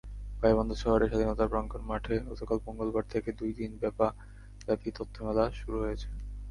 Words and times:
গাইবান্ধা 0.41 0.75
শহরের 0.83 1.09
স্বাধীনতা 1.11 1.45
প্রাঙ্গণ 1.51 1.81
মাঠে 1.89 2.15
গতকাল 2.29 2.57
মঙ্গলবার 2.65 3.05
থেকে 3.13 3.29
দুই 3.39 3.51
দিনব্যাপী 3.57 4.89
তথ্যমেলা 4.97 5.45
শুরু 5.59 5.77
হয়েছে। 5.83 6.07